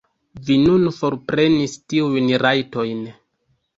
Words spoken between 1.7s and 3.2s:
tiujn rajtojn.